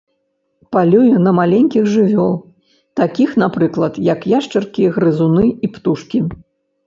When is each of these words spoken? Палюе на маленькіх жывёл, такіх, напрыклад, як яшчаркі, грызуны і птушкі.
Палюе 0.75 1.17
на 1.25 1.31
маленькіх 1.39 1.83
жывёл, 1.95 2.31
такіх, 3.01 3.29
напрыклад, 3.43 3.93
як 4.13 4.19
яшчаркі, 4.37 4.87
грызуны 4.95 5.45
і 5.69 5.69
птушкі. 5.77 6.19